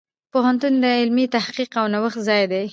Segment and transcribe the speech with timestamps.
[0.33, 2.65] پوهنتون د علمي تحقیق او نوښت ځای دی.